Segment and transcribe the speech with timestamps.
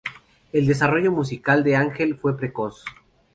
[0.51, 2.83] El desarrollo musical de Ángel fue muy precoz.